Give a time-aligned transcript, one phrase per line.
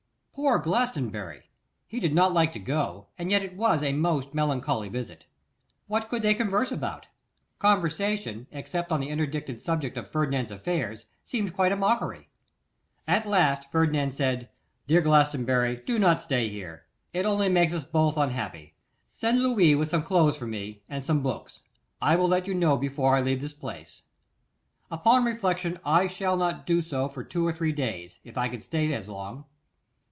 [0.33, 1.49] Poor Glastonbury,
[1.85, 5.25] he did not like to go, and yet it was a most melancholy visit.
[5.87, 7.09] What could they converse about?
[7.59, 12.29] Conversation, except on the interdicted subject of Ferdinand's affairs, seemed quite a mockery.
[13.05, 14.47] At last, Ferdinand said,
[14.87, 18.73] 'Dear Glastonbury, do not stay here; it only makes us both unhappy.
[19.11, 21.59] Send Louis with some clothes for me, and some books.
[22.01, 24.03] I will let you know before I leave this place.
[24.89, 28.61] Upon reflection, I shall not do so for two or three days, if I can
[28.61, 29.43] stay as long.